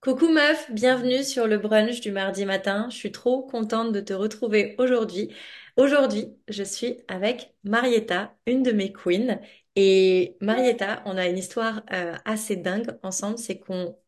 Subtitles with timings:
[0.00, 2.88] Coucou meuf, bienvenue sur le brunch du mardi matin.
[2.90, 5.34] Je suis trop contente de te retrouver aujourd'hui.
[5.76, 9.38] Aujourd'hui, je suis avec Marietta, une de mes queens.
[9.76, 13.98] Et Marietta, on a une histoire euh, assez dingue ensemble, c'est qu'on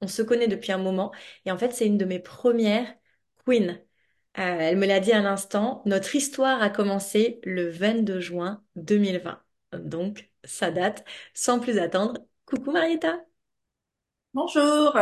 [0.00, 1.12] on se connaît depuis un moment.
[1.44, 2.94] Et en fait, c'est une de mes premières
[3.44, 3.78] queens.
[4.38, 5.82] Euh, elle me l'a dit à l'instant.
[5.84, 9.42] Notre histoire a commencé le 22 juin 2020.
[9.74, 11.04] Donc, ça date.
[11.34, 13.20] Sans plus attendre, coucou Marietta.
[14.34, 14.94] Bonjour.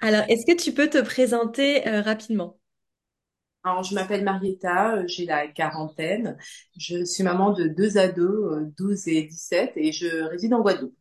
[0.00, 2.58] Alors, est-ce que tu peux te présenter euh, rapidement?
[3.62, 6.36] Alors, je m'appelle Marietta, euh, j'ai la quarantaine.
[6.78, 10.94] Je suis maman de deux ados, euh, 12 et 17, et je réside en Guadeloupe.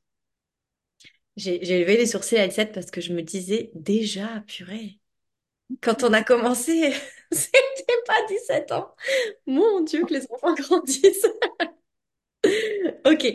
[1.36, 5.00] J'ai j'ai levé les sourcils à 17 parce que je me disais déjà, purée,
[5.82, 6.94] quand on a commencé,
[7.32, 8.96] c'était pas 17 ans.
[9.48, 11.28] Mon Dieu, que les enfants grandissent.
[13.06, 13.26] Ok.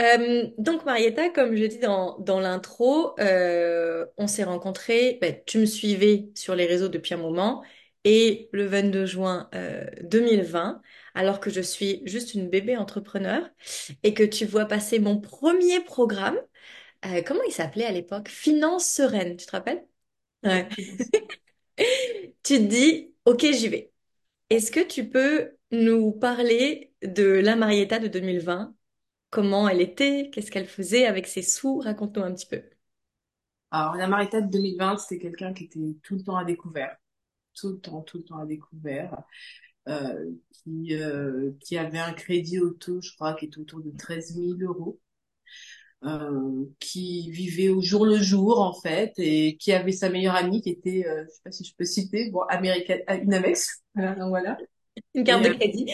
[0.00, 5.18] Euh, donc Marietta, comme je dis dans, dans l'intro, euh, on s'est rencontrés.
[5.20, 7.64] ben, tu me suivais sur les réseaux depuis un moment
[8.04, 10.82] et le 22 juin euh, 2020,
[11.14, 13.48] alors que je suis juste une bébé entrepreneur
[14.02, 16.38] et que tu vois passer mon premier programme.
[17.06, 18.28] euh, comment il s'appelait à l'époque?
[18.30, 19.86] Finance sereine, tu te rappelles?
[20.44, 20.68] Ouais.
[22.42, 23.92] Tu te dis, ok, j'y vais.
[24.50, 28.74] Est-ce que tu peux nous parler de la Marietta de 2020?
[29.30, 30.30] Comment elle était?
[30.32, 31.78] Qu'est-ce qu'elle faisait avec ses sous?
[31.78, 32.62] Raconte-nous un petit peu.
[33.70, 36.96] Alors, la Marietta de 2020, c'était quelqu'un qui était tout le temps à découvert.
[37.54, 39.22] Tout le temps, tout le temps à découvert.
[39.88, 40.32] Euh,
[40.64, 44.62] qui, euh, qui avait un crédit auto, je crois, qui était autour de treize mille
[44.64, 45.00] euros.
[46.04, 50.60] euh, qui vivait au jour le jour en fait et qui avait sa meilleure amie
[50.62, 54.56] qui était, euh, je sais pas si je peux citer, bon, américaine, une Amex, voilà.
[55.16, 55.90] Une carte Et de euh, crédit.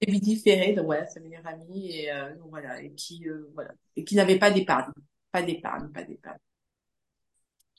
[0.00, 3.50] et Vidi Ferré, donc voilà, sa meilleure amie, et euh, donc voilà, et qui euh,
[3.54, 4.92] voilà, et qui n'avait pas d'épargne,
[5.32, 6.38] pas d'épargne, pas d'épargne.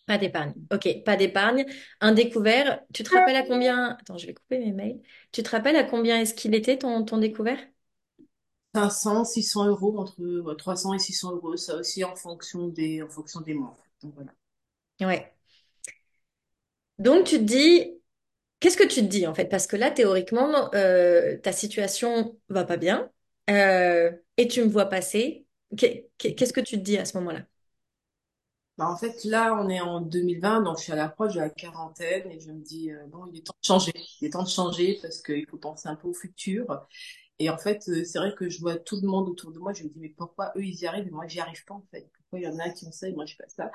[0.05, 0.53] Pas d'épargne.
[0.71, 1.65] Ok, pas d'épargne.
[1.99, 2.79] Un découvert.
[2.93, 3.97] Tu te rappelles à combien...
[3.99, 5.01] Attends, je vais couper mes mails.
[5.31, 7.57] Tu te rappelles à combien est-ce qu'il était ton, ton découvert?
[8.73, 13.09] 500, 600 euros entre ouais, 300 et 600 euros, ça aussi en fonction des, en
[13.09, 13.75] fonction des mois.
[14.01, 14.31] Donc voilà.
[15.01, 15.33] Ouais.
[16.99, 17.91] Donc tu te dis,
[18.65, 19.45] qu'est-ce que tu te dis en fait?
[19.45, 23.11] Parce que là, théoriquement, euh, ta situation va pas bien
[23.49, 25.45] euh, et tu me vois passer.
[25.77, 27.41] Qu'est- Qu'est-ce que tu te dis à ce moment-là?
[28.77, 31.49] Bah, en fait, là, on est en 2020, donc je suis à l'approche de la
[31.49, 33.93] quarantaine et je me dis, euh, bon, il est temps de changer.
[34.21, 36.85] Il est temps de changer parce qu'il faut penser un peu au futur.
[37.39, 39.73] Et en fait, c'est vrai que je vois tout le monde autour de moi.
[39.73, 41.85] Je me dis, mais pourquoi eux, ils y arrivent et moi, j'y arrive pas, en
[41.91, 42.09] fait?
[42.17, 43.71] Pourquoi il y en a qui ont ça et moi, je fais pas ça?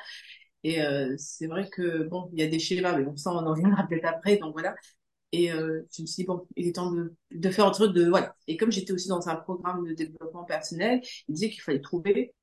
[0.65, 3.39] Et euh, c'est vrai que, bon, il y a des schémas, mais bon, ça, on
[3.47, 4.75] en reviendra peut-être après, donc voilà.
[5.33, 7.93] Et euh, je me suis dit, bon, il est temps de, de faire un truc
[7.95, 8.35] de, voilà.
[8.49, 12.35] Et comme j'étais aussi dans un programme de développement personnel, il disait qu'il fallait trouver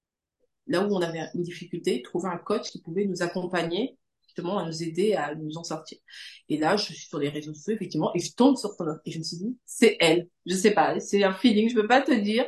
[0.68, 4.66] là où on avait une difficulté, trouver un coach qui pouvait nous accompagner, justement, à
[4.66, 5.98] nous aider à nous en sortir.
[6.50, 9.02] Et là, je suis sur les réseaux sociaux, effectivement, et je tombe sur ton offre.
[9.06, 10.28] Et je me suis dit, c'est elle.
[10.46, 12.46] Je sais pas, c'est un feeling, je peux pas te dire,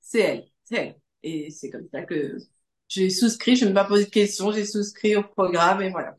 [0.00, 0.96] c'est elle, c'est elle.
[1.22, 2.36] Et c'est comme ça que
[2.92, 6.14] j'ai souscrit, je ne me pas posé de questions, j'ai souscrit au programme et voilà.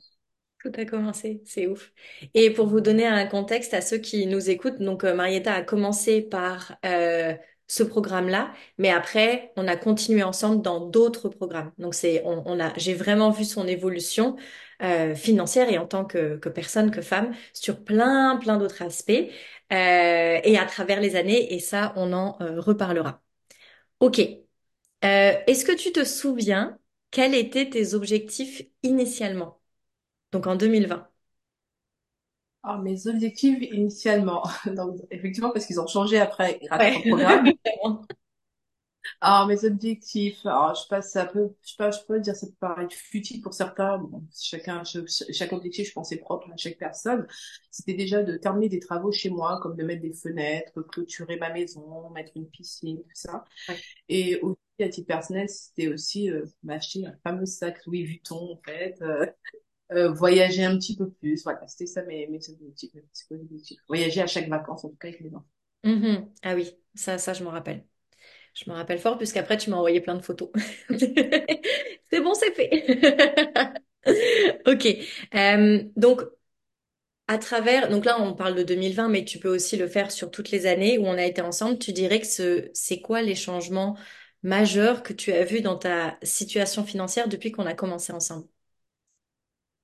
[0.60, 1.92] Tout a commencé, c'est ouf.
[2.34, 5.62] Et pour vous donner un contexte à ceux qui nous écoutent, donc euh, Marietta a
[5.62, 7.36] commencé par euh,
[7.68, 11.72] ce programme-là, mais après on a continué ensemble dans d'autres programmes.
[11.78, 14.36] Donc c'est, on, a, j'ai vraiment vu son évolution
[14.82, 19.12] euh, financière et en tant que, que personne, que femme, sur plein plein d'autres aspects
[19.12, 21.54] euh, et à travers les années.
[21.54, 23.22] Et ça, on en euh, reparlera.
[24.00, 24.43] Ok.
[25.06, 26.80] Euh, est-ce que tu te souviens
[27.12, 29.62] quels étaient tes objectifs initialement?
[30.34, 31.10] Donc en 2020.
[32.64, 34.44] Alors, mes objectifs initialement,
[34.76, 37.04] donc, effectivement, parce qu'ils ont changé après grâce au Ouais.
[37.04, 37.54] programme.
[39.22, 42.48] Alors, mes objectifs, alors, je passe un peu, je sais pas, je peux dire, ça
[42.48, 43.98] peut paraître futile pour certains.
[43.98, 47.28] Bon, chacun, chaque, chaque objectif, je pense, est propre à chaque personne.
[47.72, 51.52] C'était déjà de terminer des travaux chez moi, comme de mettre des fenêtres, clôturer ma
[51.52, 53.46] maison, mettre une piscine, tout ça.
[53.68, 53.84] Ouais.
[54.10, 54.42] Et
[54.84, 59.26] à titre personnel, c'était aussi euh, m'acheter un fameux sac Louis Vuitton, en fait, euh,
[59.92, 61.44] euh, voyager un petit peu plus.
[61.44, 63.80] Voilà, c'était ça mes, mes objectifs, mes objectifs.
[63.88, 65.46] Voyager à chaque vacances, en tout cas, avec les enfants.
[65.84, 66.30] Mhm.
[66.44, 67.86] Ah oui, ça, ça, je m'en rappelle.
[68.54, 70.50] Je me rappelle fort puisqu'après, tu m'as envoyé plein de photos.
[72.12, 73.82] C'est bon, c'est fait.
[74.68, 74.86] Ok.
[75.96, 76.22] Donc,
[77.28, 80.30] à travers, donc là, on parle de 2020, mais tu peux aussi le faire sur
[80.30, 81.80] toutes les années où on a été ensemble.
[81.80, 83.98] Tu dirais que ce, c'est quoi les changements
[84.44, 88.46] majeurs que tu as vus dans ta situation financière depuis qu'on a commencé ensemble?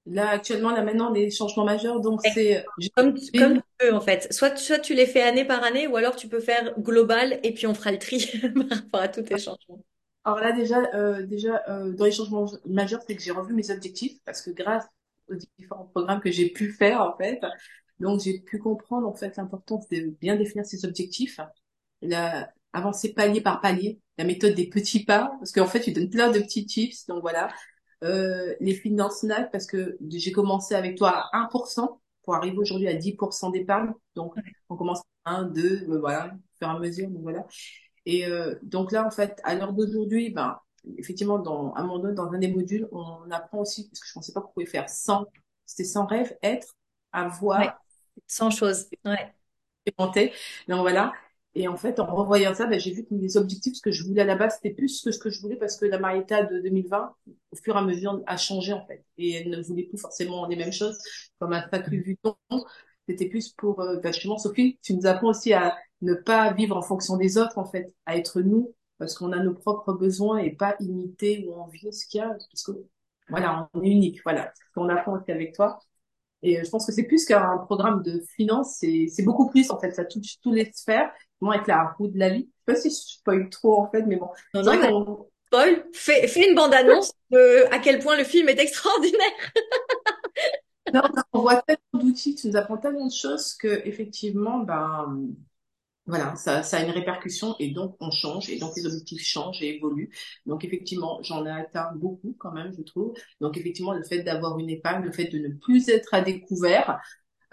[0.05, 2.65] Là, actuellement, là, maintenant, des changements majeurs, donc c'est,
[2.95, 3.39] Comme, tu
[3.81, 4.31] veux, en fait.
[4.33, 7.53] Soit, soit tu les fais année par année, ou alors tu peux faire global et
[7.53, 8.25] puis on fera le tri
[8.69, 9.83] par rapport à tous tes changements.
[10.25, 13.69] Alors là, déjà, euh, déjà euh, dans les changements majeurs, c'est que j'ai revu mes
[13.71, 14.85] objectifs parce que grâce
[15.29, 17.39] aux différents programmes que j'ai pu faire, en fait,
[17.99, 21.39] donc j'ai pu comprendre, en fait, l'importance de bien définir ses objectifs,
[22.01, 26.09] la, avancer palier par palier, la méthode des petits pas, parce qu'en fait, tu donnes
[26.09, 27.49] plein de petits tips, donc voilà.
[28.03, 32.87] Euh, les finances nettes, parce que j'ai commencé avec toi à 1% pour arriver aujourd'hui
[32.87, 34.35] à 10% d'épargne, donc
[34.69, 37.45] on commence à 1, 2, voilà, au fur et à mesure, donc voilà.
[38.05, 40.57] Et euh, donc là, en fait, à l'heure d'aujourd'hui, ben,
[40.97, 44.07] effectivement, dans, à un moment donné, dans un des modules, on apprend aussi, parce que
[44.07, 45.25] je pensais pas qu'on pouvait faire sans,
[45.65, 46.75] c'était sans rêve, être,
[47.53, 47.81] Ouais, avoir,
[48.27, 48.87] sans chose.
[49.05, 49.33] Ouais.
[50.67, 51.13] Donc voilà.
[51.55, 54.03] Et en fait, en revoyant ça, ben, j'ai vu que mes objectifs, ce que je
[54.03, 56.43] voulais à la base, c'était plus que ce que je voulais parce que la Marietta
[56.43, 57.15] de 2020,
[57.51, 59.03] au fur et à mesure, a changé en fait.
[59.17, 60.97] Et elle ne voulait plus forcément les mêmes choses,
[61.39, 62.35] comme à pas vu ton.
[63.07, 66.77] C'était plus pour, euh, ben, justement, Sophie, tu nous apprends aussi à ne pas vivre
[66.77, 70.37] en fonction des autres, en fait, à être nous, parce qu'on a nos propres besoins
[70.37, 72.71] et pas imiter ou envier ce qu'il y a, parce que,
[73.29, 74.51] voilà, on est unique, voilà.
[74.55, 75.79] Ce qu'on apprend aussi avec toi.
[76.41, 79.71] Et euh, je pense que c'est plus qu'un programme de finance, c'est, c'est beaucoup plus,
[79.71, 81.11] en fait, ça touche toutes les sphères,
[81.41, 82.49] vraiment avec la roue de la vie.
[82.67, 84.29] Je sais pas si je spoil trop, en fait, mais bon.
[84.53, 84.89] Non, mais
[85.51, 89.51] Paul, fais, fais une bande-annonce de à quel point le film est extraordinaire.
[90.93, 91.01] non,
[91.33, 95.19] on voit tellement d'outils, tu nous apprends tellement de choses que, effectivement, ben,
[96.07, 99.61] Voilà, ça, ça a une répercussion et donc on change et donc les objectifs changent
[99.61, 100.11] et évoluent.
[100.47, 103.13] Donc effectivement, j'en ai atteint beaucoup quand même, je trouve.
[103.41, 106.99] Donc effectivement, le fait d'avoir une épargne, le fait de ne plus être à découvert,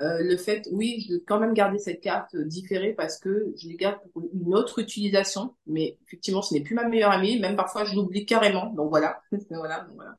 [0.00, 3.52] euh, le fait, oui, je veux quand même garder cette carte euh, différée parce que
[3.56, 5.54] je les garde pour une autre utilisation.
[5.66, 7.38] Mais effectivement, ce n'est plus ma meilleure amie.
[7.40, 8.72] Même parfois, je l'oublie carrément.
[8.75, 9.20] Donc voilà,
[9.50, 10.16] voilà, donc voilà.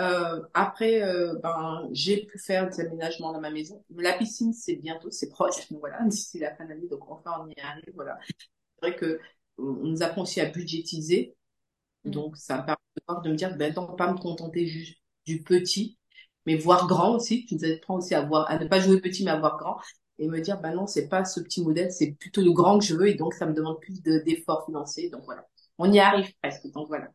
[0.00, 3.84] Euh, après, euh, ben, j'ai pu faire des aménagements dans ma maison.
[3.96, 5.70] La piscine, c'est bientôt, c'est proche.
[5.70, 7.92] Donc voilà, d'ici la fin de l'année, donc enfin, on y arrive.
[7.94, 8.18] Voilà.
[8.28, 9.20] C'est vrai que
[9.58, 11.36] on nous apprend aussi à budgétiser.
[12.04, 12.10] Mm.
[12.10, 15.98] Donc, ça me permet de me dire, ben, non, pas me contenter juste du petit,
[16.46, 17.46] mais voir grand aussi.
[17.46, 19.78] Tu nous apprends aussi à voir, à ne pas jouer petit, mais à voir grand.
[20.18, 22.84] Et me dire, ben non, c'est pas ce petit modèle, c'est plutôt le grand que
[22.84, 23.08] je veux.
[23.08, 25.08] Et donc, ça me demande plus de, d'efforts financiers.
[25.10, 25.46] Donc voilà.
[25.78, 26.66] On y arrive presque.
[26.72, 27.08] Donc voilà.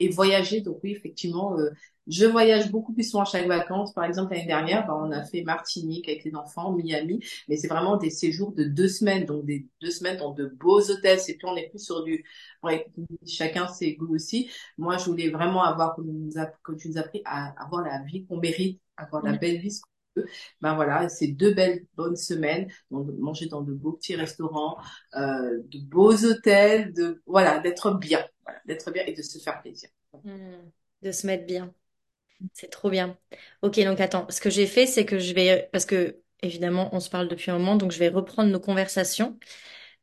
[0.00, 1.70] Et voyager, donc oui, effectivement, euh,
[2.08, 3.92] je voyage beaucoup plus souvent chaque vacances.
[3.92, 7.68] Par exemple, l'année dernière, ben, on a fait Martinique avec les enfants, Miami, mais c'est
[7.68, 11.20] vraiment des séjours de deux semaines, donc des deux semaines dans de beaux hôtels.
[11.20, 12.24] C'est plus, on est plus sur du,
[12.62, 12.86] ouais,
[13.26, 14.50] chacun ses goûts aussi.
[14.78, 17.82] Moi, je voulais vraiment avoir, comme, nous a- comme tu nous as appris, à avoir
[17.82, 19.70] la vie qu'on mérite, avoir la belle vie.
[19.72, 20.28] ce qu'on veut.
[20.60, 24.76] Ben voilà, c'est deux belles bonnes semaines, donc manger dans de beaux petits restaurants,
[25.14, 29.60] euh, de beaux hôtels, de voilà, d'être bien, voilà, d'être bien et de se faire
[29.62, 29.90] plaisir.
[30.24, 30.70] Mm.
[31.02, 31.72] De se mettre bien.
[32.52, 33.16] C'est trop bien.
[33.62, 37.00] Ok, donc attends, ce que j'ai fait, c'est que je vais, parce que évidemment, on
[37.00, 39.38] se parle depuis un moment, donc je vais reprendre nos conversations.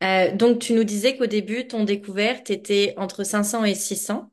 [0.03, 4.31] Euh, donc tu nous disais qu'au début, ton découverte était entre 500 et 600.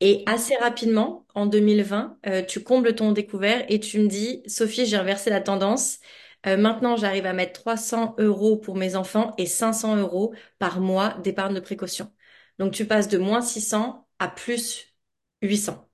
[0.00, 4.86] Et assez rapidement, en 2020, euh, tu combles ton découvert et tu me dis, Sophie,
[4.86, 6.00] j'ai inversé la tendance.
[6.46, 11.14] Euh, maintenant, j'arrive à mettre 300 euros pour mes enfants et 500 euros par mois
[11.24, 12.12] d'épargne de précaution.
[12.58, 14.94] Donc, tu passes de moins 600 à plus
[15.42, 15.87] 800.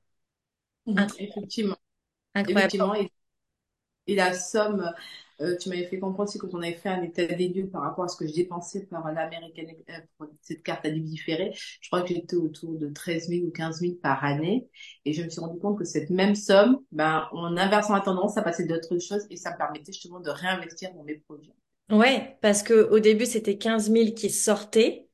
[0.87, 1.15] Incroyable.
[1.19, 1.77] Effectivement,
[2.35, 2.75] Incroyable.
[2.75, 2.95] effectivement.
[2.95, 3.11] Et,
[4.07, 4.93] et la somme,
[5.41, 7.83] euh, tu m'avais fait comprendre aussi quand on avait fait un état des lieux par
[7.83, 11.53] rapport à ce que je dépensais par l'américaine, euh, pour cette carte à débit différé.
[11.81, 14.69] Je crois que j'étais autour de 13 000 ou 15 000 par année.
[15.05, 18.35] Et je me suis rendu compte que cette même somme, ben, en inversant la tendance,
[18.35, 21.53] ça passait d'autres choses et ça me permettait justement de réinvestir dans mes projets.
[21.91, 25.09] Ouais, parce que au début, c'était 15 000 qui sortaient.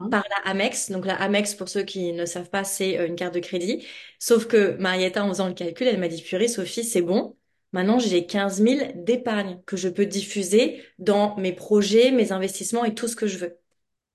[0.00, 0.90] Hein par la Amex.
[0.90, 3.86] Donc la Amex, pour ceux qui ne savent pas, c'est euh, une carte de crédit.
[4.18, 7.36] Sauf que Marietta, en faisant le calcul, elle m'a dit, purée, Sophie, c'est bon.
[7.72, 12.94] Maintenant, j'ai 15 000 d'épargne que je peux diffuser dans mes projets, mes investissements et
[12.94, 13.58] tout ce que je veux.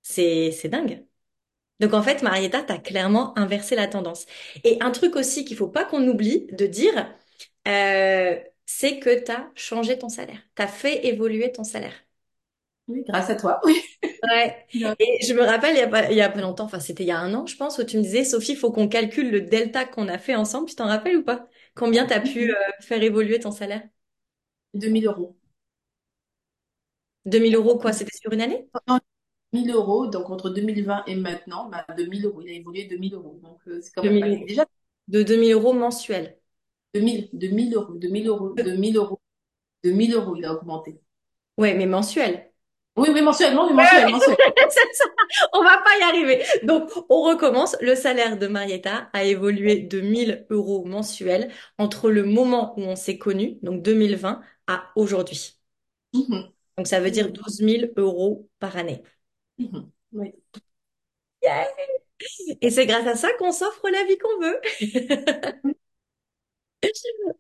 [0.04, 1.06] C'est, c'est dingue.
[1.80, 4.26] Donc en fait, Marietta, t'as clairement inversé la tendance.
[4.66, 7.14] Et un truc aussi qu'il faut pas qu'on oublie de dire,
[7.68, 10.42] euh, c'est que t'as changé ton salaire.
[10.56, 11.94] T'as fait évoluer ton salaire.
[12.90, 13.62] Oui, grâce à toi.
[13.64, 13.82] Oui.
[14.24, 14.68] Ouais.
[15.00, 17.04] Et je me rappelle, il y a pas, il y a pas longtemps, enfin c'était
[17.04, 18.90] il y a un an, je pense, où tu me disais, Sophie, il faut qu'on
[18.90, 20.68] calcule le delta qu'on a fait ensemble.
[20.70, 21.48] Tu t'en rappelles ou pas?
[21.76, 23.82] Combien t'as pu euh, faire évoluer ton salaire?
[24.74, 25.38] 2000 euros.
[27.26, 27.94] 2000 euros, quoi?
[27.94, 28.70] C'était sur une année?
[28.88, 29.00] Non,
[29.54, 32.42] 1000 euros, donc entre 2020 et maintenant, bah, de 1000 euros.
[32.42, 33.40] Il a évolué de 1000 euros.
[33.44, 34.30] Donc, euh, c'est quand même 2000 pas...
[34.30, 34.46] euros.
[34.46, 34.66] Déjà,
[35.08, 36.38] De 2000 euros mensuels.
[36.94, 39.20] de 1000, de 1000 euros, de 1000 euros, de 1000 euros,
[39.84, 41.02] de 1000 euros, il a augmenté.
[41.58, 42.49] Ouais, mais mensuels.
[43.00, 44.36] Oui, oui, mensuellement, Ouais, mensuel, mensuel.
[45.54, 46.44] On va pas y arriver.
[46.64, 47.76] Donc, on recommence.
[47.82, 52.96] Le salaire de Marietta a évolué de 1000 euros mensuels entre le moment où on
[52.96, 55.60] s'est connus, donc 2020, à aujourd'hui.
[56.14, 59.04] Mhm, Donc, ça veut dire mhm, 12 000 euros par année.
[59.58, 59.92] mhm.
[60.12, 60.34] Oui.
[62.62, 64.62] Et c'est grâce à ça qu'on s'offre la vie qu'on veut.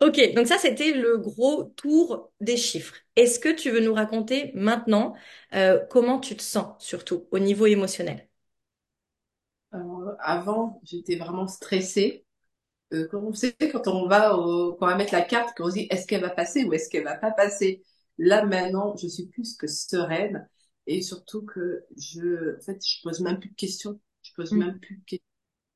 [0.01, 2.95] Ok, donc ça c'était le gros tour des chiffres.
[3.15, 5.15] Est-ce que tu veux nous raconter maintenant
[5.53, 8.27] euh, comment tu te sens, surtout au niveau émotionnel?
[9.75, 12.25] Euh, avant, j'étais vraiment stressée.
[12.93, 15.69] Euh, quand on sait, quand on va au, quand on va mettre la carte, qu'on
[15.69, 17.83] se dit est-ce qu'elle va passer ou est-ce qu'elle va pas passer?
[18.19, 20.49] Là maintenant, je suis plus que sereine
[20.87, 23.99] et surtout que je, en fait, je pose même plus de questions.
[24.23, 24.57] Je pose Mm.
[24.57, 25.25] même plus de questions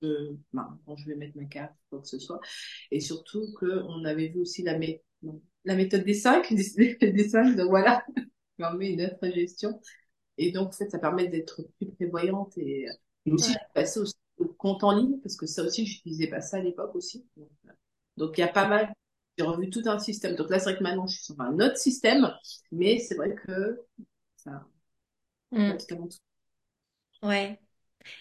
[0.03, 2.39] euh, ben, quand je vais mettre ma carte, quoi que ce soit.
[2.91, 5.01] Et surtout que on avait vu aussi la, mé-
[5.65, 8.03] la méthode des cinq, des, des cinq, donc voilà,
[8.57, 9.79] permet une autre gestion.
[10.37, 12.87] Et donc, en fait, ça permet d'être plus prévoyante et,
[13.25, 13.73] et aussi je Ouais.
[13.73, 16.95] passée aussi au compte en ligne parce que ça aussi, j'utilisais pas ça à l'époque
[16.95, 17.25] aussi.
[17.37, 17.71] Donc, euh,
[18.37, 18.93] il y a pas mal,
[19.37, 20.35] j'ai revu tout un système.
[20.35, 22.31] Donc là, c'est vrai que maintenant, je suis sur un autre système,
[22.71, 23.79] mais c'est vrai que
[24.37, 24.65] ça,
[25.51, 25.85] Mm.
[25.87, 26.09] tout.
[27.23, 27.59] Ouais.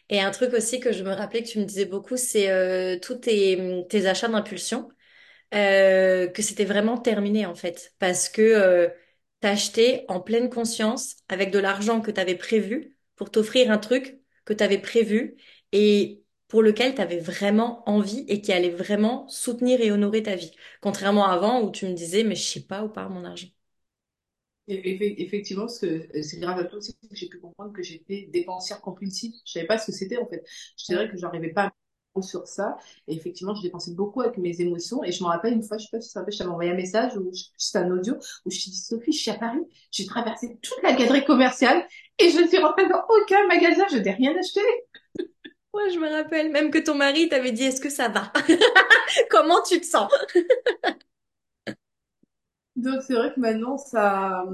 [0.09, 2.99] Et un truc aussi que je me rappelais que tu me disais beaucoup, c'est euh,
[2.99, 4.89] tous tes, achats d'impulsion,
[5.55, 8.89] euh, que c'était vraiment terminé en fait, parce que euh,
[9.43, 14.53] acheté en pleine conscience avec de l'argent que t'avais prévu pour t'offrir un truc que
[14.53, 15.37] t'avais prévu
[15.73, 20.53] et pour lequel t'avais vraiment envie et qui allait vraiment soutenir et honorer ta vie.
[20.81, 23.49] Contrairement à avant où tu me disais, mais je sais pas où part mon argent.
[25.19, 29.33] Effectivement, c'est grâce à toi aussi que j'ai pu comprendre que j'étais dépensière compulsive.
[29.45, 30.45] Je savais pas ce que c'était en fait.
[30.79, 31.73] Je dirais que j'arrivais pas à
[32.23, 32.76] sur ça.
[33.09, 35.02] Et effectivement, je dépensais beaucoup avec mes émotions.
[35.02, 37.17] Et je me rappelle une fois, je sais pas si je t'avais envoyé un message
[37.17, 38.14] ou je- c'est un audio
[38.45, 39.61] où je t'ai dit Sophie, je suis à Paris,
[39.91, 41.87] j'ai traversé toute la galerie commerciale
[42.19, 44.61] et je ne suis rentrée dans aucun magasin, je n'ai rien acheté.
[45.75, 48.31] Ouais, je me rappelle même que ton mari t'avait dit, est-ce que ça va?
[49.31, 50.11] Comment tu te sens?
[52.76, 54.45] Donc c'est vrai que maintenant, ça,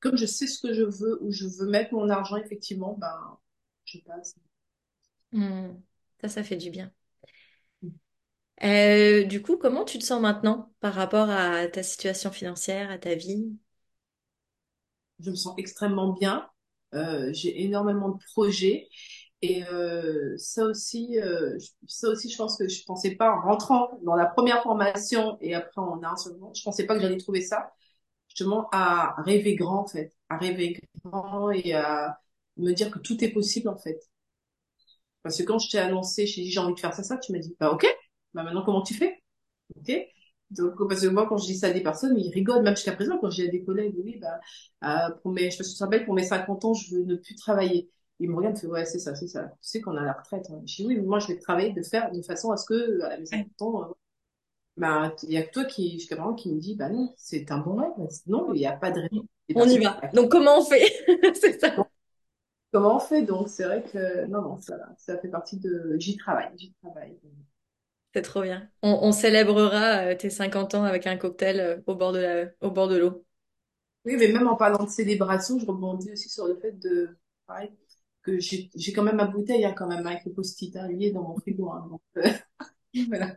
[0.00, 3.38] comme je sais ce que je veux, où je veux mettre mon argent, effectivement, ben,
[3.84, 4.36] je passe.
[5.32, 5.74] Hmm.
[6.20, 6.92] Ça, ça fait du bien.
[8.62, 12.98] Euh, du coup, comment tu te sens maintenant par rapport à ta situation financière, à
[12.98, 13.56] ta vie?
[15.20, 16.48] Je me sens extrêmement bien.
[16.94, 18.88] Euh, j'ai énormément de projets.
[19.42, 21.58] Et euh, ça aussi, euh,
[21.88, 25.54] ça aussi, je pense que je pensais pas en rentrant dans la première formation et
[25.54, 27.72] après en un second, je pensais pas que j'allais trouver ça.
[28.28, 30.12] Justement, à rêver grand, en fait.
[30.30, 32.20] À rêver grand et à
[32.58, 34.00] me dire que tout est possible, en fait.
[35.22, 37.16] Parce que quand je t'ai annoncé, je t'ai dit j'ai envie de faire ça, ça,
[37.18, 37.86] tu m'as dit, bah ok,
[38.34, 39.22] bah maintenant comment tu fais?
[39.76, 39.92] Ok?
[40.50, 42.92] Donc, parce que moi, quand je dis ça à des personnes, ils rigolent, même jusqu'à
[42.94, 44.40] présent, quand j'ai des collègues, oui, bah,
[44.84, 47.90] euh, pour mes, je rappelle, pour mes 50 ans, je veux ne plus travailler.
[48.20, 49.44] Ils me regardent, ils me font, ouais, c'est ça, c'est ça.
[49.62, 50.46] Tu sais qu'on a la retraite.
[50.50, 50.62] Hein.
[50.66, 53.02] Je dis, oui, mais moi, je vais travailler de faire de façon à ce que,
[53.02, 53.46] à mes Ouais.
[53.46, 53.92] 50 ans, euh,
[54.76, 57.50] bah, il y a que toi qui, jusqu'à présent, qui me dit, bah non, c'est
[57.52, 57.92] un bon rêve.
[58.26, 59.10] Non, il n'y a pas de rêve.
[59.48, 60.00] Des On y va.
[60.14, 61.04] Donc, comment on fait?
[61.34, 61.74] C'est ça.
[62.72, 63.22] comment on fait?
[63.22, 67.18] Donc, c'est vrai que, non, non, ça, ça fait partie de, j'y travaille, j'y travaille.
[68.14, 68.70] C'est trop bien.
[68.82, 72.46] On, on célébrera euh, tes 50 ans avec un cocktail euh, au bord de la,
[72.60, 73.24] au bord de l'eau.
[74.04, 77.16] Oui, mais même en parlant de célébration, je rebondis aussi sur le fait de,
[77.46, 77.70] pareil,
[78.22, 81.22] que j'ai quand même ma bouteille, hein, quand même, avec le post-it hein, lié dans
[81.22, 81.70] mon frigo.
[81.70, 82.30] hein, donc, euh,
[83.08, 83.36] voilà.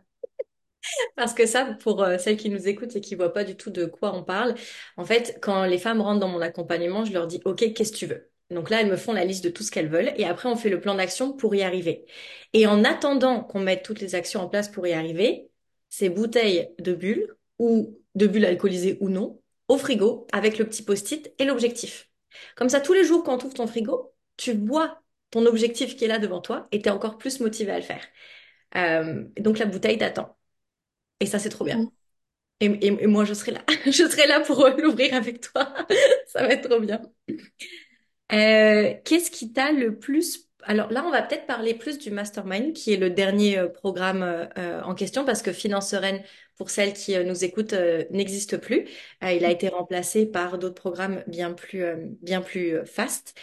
[1.16, 3.70] Parce que ça, pour euh, celles qui nous écoutent et qui voient pas du tout
[3.70, 4.54] de quoi on parle,
[4.96, 7.96] en fait, quand les femmes rentrent dans mon accompagnement, je leur dis, OK, qu'est-ce que
[7.96, 8.30] tu veux?
[8.50, 10.56] Donc là, elles me font la liste de tout ce qu'elles veulent et après, on
[10.56, 12.04] fait le plan d'action pour y arriver.
[12.52, 15.50] Et en attendant qu'on mette toutes les actions en place pour y arriver,
[15.88, 20.82] ces bouteilles de bulles ou de bulles alcoolisées ou non, au frigo avec le petit
[20.84, 22.08] post-it et l'objectif.
[22.54, 26.04] Comme ça, tous les jours, quand tu ouvres ton frigo, tu vois ton objectif qui
[26.04, 28.04] est là devant toi et tu es encore plus motivé à le faire.
[28.76, 30.36] Euh, donc la bouteille t'attend.
[31.20, 31.84] Et ça, c'est trop bien.
[31.84, 31.90] Mm.
[32.60, 33.64] Et, et- et moi, je serai là.
[33.86, 35.74] Je serai là pour euh, l'ouvrir avec toi.
[36.28, 37.02] Ça va être trop bien.
[38.32, 40.45] Euh, qu'est-ce qui t'a le plus...
[40.68, 44.22] Alors là, on va peut-être parler plus du Mastermind, qui est le dernier euh, programme
[44.22, 46.22] euh, euh, en question, parce que Finance Sereine,
[46.56, 47.74] pour celles qui nous écoutent,
[48.10, 48.88] n'existe plus.
[49.22, 51.84] Il a été remplacé par d'autres programmes bien plus,
[52.22, 53.38] bien plus fast.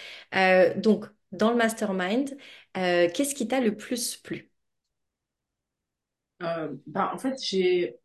[0.78, 2.36] Donc, dans le Mastermind,
[2.74, 4.50] qu'est-ce qui t'a le plus plu?
[6.40, 8.00] Bah, en fait, j'ai,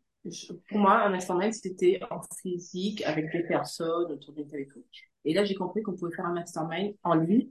[0.67, 5.09] pour moi, un mastermind, c'était en physique, avec des personnes autour d'une table et.
[5.25, 7.49] Et là, j'ai compris qu'on pouvait faire un mastermind en ligne,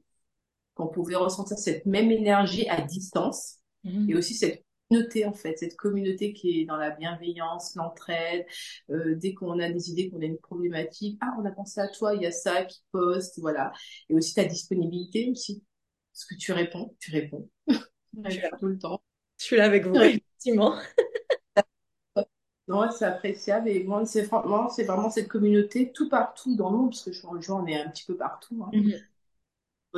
[0.79, 4.17] qu'on pouvait ressentir cette même énergie à distance, et Mhm.
[4.17, 8.47] aussi cette communauté, en fait, cette communauté qui est dans la bienveillance, l'entraide,
[8.91, 11.89] euh, dès qu'on a des idées, qu'on a une problématique, ah, on a pensé à
[11.89, 13.73] toi, il y a ça qui poste, voilà.
[14.09, 15.63] Et aussi ta disponibilité aussi.
[16.15, 17.49] Parce que tu réponds, tu réponds.
[18.25, 18.51] Je suis là.
[18.59, 19.03] tout le temps.
[19.39, 20.75] Je suis là avec vous, effectivement.
[22.67, 26.77] Non, c'est appréciable et moi, c'est franchement, c'est vraiment cette communauté tout partout dans le
[26.77, 28.63] monde, parce que je vois, on est un petit peu partout.
[28.63, 28.71] Hein.
[28.75, 28.93] Mhm.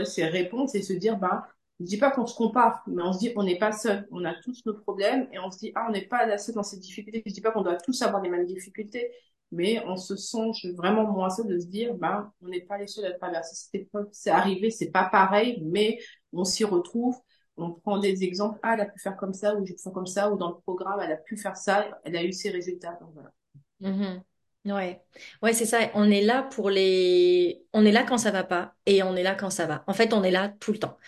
[0.05, 1.49] C'est répondre, c'est se dire, bah,
[1.81, 4.07] Je dis pas qu'on se compare, mais on se dit on n'est pas seul.
[4.11, 6.55] On a tous nos problèmes et on se dit ah on n'est pas la seule
[6.55, 7.23] dans ces difficultés.
[7.27, 9.11] Je dis pas qu'on doit tous avoir les mêmes difficultés,
[9.53, 12.87] mais on se sent vraiment moins seul de se dire ben on n'est pas les
[12.87, 14.09] seuls à traverser cette épreuve.
[14.13, 15.99] C'est arrivé, c'est pas pareil, mais
[16.33, 17.17] on s'y retrouve.
[17.57, 18.59] On prend des exemples.
[18.63, 20.57] Ah, elle a pu faire comme ça, ou je fais comme ça, ou dans le
[20.61, 22.99] programme, elle a pu faire ça, elle a eu ses résultats.
[23.01, 23.33] Donc voilà.
[23.81, 24.23] Mhm.
[24.67, 25.03] Ouais,
[25.43, 25.91] ouais, c'est ça.
[25.95, 29.23] On est là pour les, on est là quand ça va pas et on est
[29.23, 29.83] là quand ça va.
[29.87, 30.99] En fait, on est là tout le temps.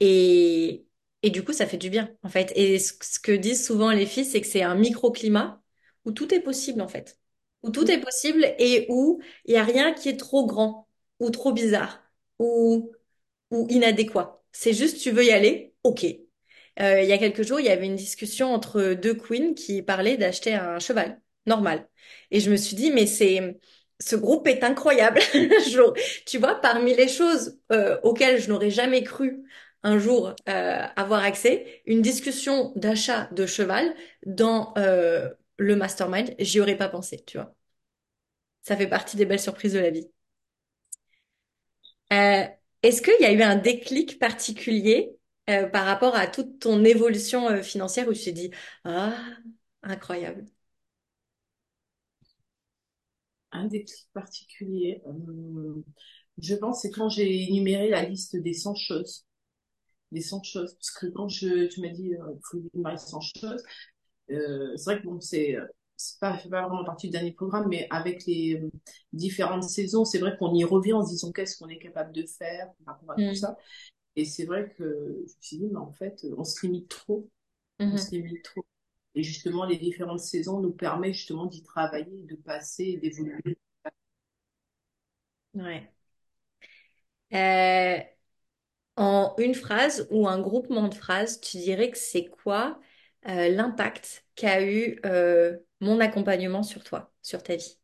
[0.00, 0.86] Et
[1.22, 2.52] et du coup, ça fait du bien, en fait.
[2.56, 5.62] Et ce que disent souvent les filles, c'est que c'est un microclimat
[6.04, 7.18] où tout est possible, en fait.
[7.62, 10.88] Où tout est possible et où il y a rien qui est trop grand
[11.20, 12.02] ou trop bizarre
[12.38, 12.92] ou
[13.52, 14.42] ou inadéquat.
[14.52, 16.04] C'est juste, tu veux y aller, ok.
[16.80, 19.82] Euh, il y a quelques jours, il y avait une discussion entre deux queens qui
[19.82, 21.88] parlaient d'acheter un cheval normal.
[22.30, 23.58] Et je me suis dit, mais c'est,
[24.00, 25.20] ce groupe est incroyable.
[26.26, 29.42] Tu vois, parmi les choses euh, auxquelles je n'aurais jamais cru
[29.82, 33.94] un jour euh, avoir accès, une discussion d'achat de cheval
[34.26, 37.54] dans euh, le mastermind, j'y aurais pas pensé, tu vois.
[38.62, 40.10] Ça fait partie des belles surprises de la vie.
[42.82, 48.08] Est-ce qu'il y a eu un déclic particulier par rapport à toute ton évolution financière
[48.08, 48.50] où tu t'es dit,
[48.84, 49.14] ah,
[49.82, 50.44] incroyable.
[53.54, 55.82] Un déclic particulier, euh,
[56.38, 59.26] je pense, c'est quand j'ai énuméré la liste des 100 choses.
[60.12, 60.74] Des 100 choses.
[60.74, 63.62] Parce que quand je, tu m'as dit, euh, il faut énumérer 100 choses,
[64.30, 67.12] euh, c'est vrai que bon, c'est euh, c'est pas, ça fait pas vraiment partie du
[67.12, 68.70] dernier programme, mais avec les euh,
[69.12, 72.26] différentes saisons, c'est vrai qu'on y revient en se disant qu'est-ce qu'on est capable de
[72.26, 73.34] faire par rapport à tout Mm.
[73.34, 73.56] ça.
[74.16, 77.28] Et c'est vrai que je me suis dit, mais en fait, on se limite trop.
[77.92, 78.16] On se Mhm.
[78.16, 78.66] limite trop.
[79.14, 83.56] Et justement, les différentes saisons nous permettent justement d'y travailler, de passer et d'évoluer.
[85.54, 85.90] Ouais.
[87.32, 87.98] Euh,
[88.96, 92.80] en une phrase ou un groupement de phrases, tu dirais que c'est quoi
[93.28, 97.78] euh, l'impact qu'a eu euh, mon accompagnement sur toi, sur ta vie?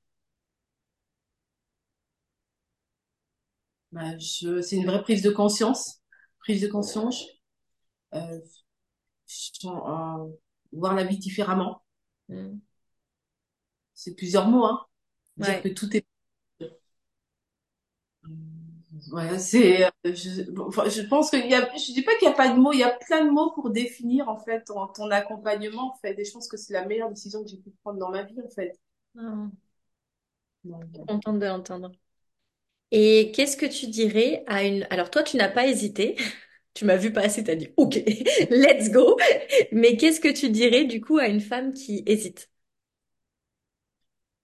[3.93, 6.00] Bah, c'est une vraie prise de conscience.
[6.40, 7.25] Prise de conscience.
[9.26, 9.71] Je-
[10.73, 11.83] voir la vie différemment.
[12.28, 12.59] Mm.
[13.95, 14.85] C'est plusieurs mots, hein.
[15.37, 15.63] Dire Ouais.
[15.63, 16.04] que tout est
[19.13, 22.28] Ouais, c'est, euh, je, bon, enfin, je pense qu'il y a, je dis pas qu'il
[22.28, 24.65] y a pas de mots, il y a plein de mots pour définir, en fait,
[24.65, 26.19] ton, ton accompagnement, en fait.
[26.19, 28.41] Et je pense que c'est la meilleure décision que j'ai pu prendre dans ma vie,
[28.45, 28.78] en fait.
[30.65, 31.93] Donc, euh, contente de l'entendre.
[32.93, 34.87] Et qu'est-ce que tu dirais à une...
[34.91, 36.17] Alors toi, tu n'as pas hésité.
[36.75, 37.95] Tu m'as vu passer, t'as dit OK,
[38.50, 39.17] let's go.
[39.73, 42.50] Mais qu'est-ce que tu dirais du coup à une femme qui hésite?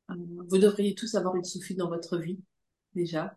[0.08, 2.38] vous devriez tous avoir une Sophie dans votre vie,
[2.94, 3.36] déjà.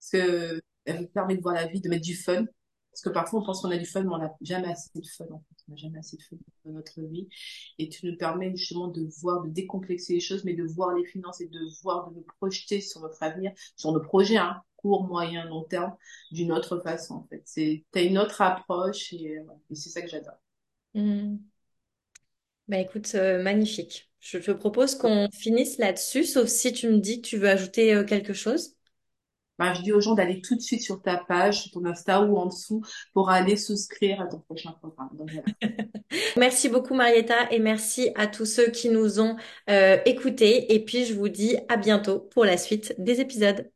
[0.00, 2.44] Parce que elle vous permet de voir la vie, de mettre du fun.
[2.90, 5.02] Parce que parfois, on pense qu'on a du fun, mais on n'a jamais assez de
[5.06, 5.53] fun, en fait.
[5.68, 7.28] N'a jamais assez de fun dans notre vie.
[7.78, 11.04] Et tu nous permets justement de voir, de décomplexer les choses, mais de voir les
[11.04, 15.04] finances et de voir, de nous projeter sur notre avenir, sur nos projets, hein, court,
[15.04, 15.96] moyen, long terme,
[16.30, 17.44] d'une autre façon, en fait.
[17.94, 20.38] Une autre approche et, euh, et c'est ça que j'adore.
[20.94, 21.36] Hmm.
[22.68, 24.10] Bah écoute, euh, magnifique.
[24.20, 27.94] Je te propose qu'on finisse là-dessus, sauf si tu me dis que tu veux ajouter
[27.94, 28.73] euh, quelque chose.
[29.58, 32.22] Ben, je dis aux gens d'aller tout de suite sur ta page, sur ton Insta
[32.22, 35.10] ou en dessous, pour aller souscrire à ton prochain programme.
[36.36, 39.36] Merci beaucoup Marietta et merci à tous ceux qui nous ont
[39.70, 40.74] euh, écoutés.
[40.74, 43.73] Et puis je vous dis à bientôt pour la suite des épisodes.